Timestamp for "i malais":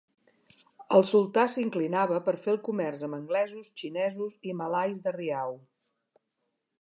4.53-5.05